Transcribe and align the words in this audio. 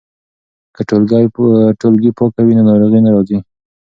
که 0.75 0.81
ټولګې 1.79 2.11
پاکه 2.17 2.41
وي 2.45 2.53
نو 2.57 2.63
ناروغي 2.69 2.99
نه 3.05 3.09
راځي. 3.13 3.37